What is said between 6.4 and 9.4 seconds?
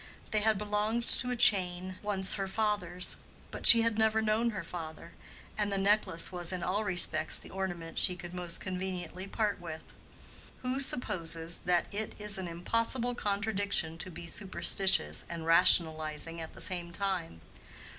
in all respects the ornament she could most conveniently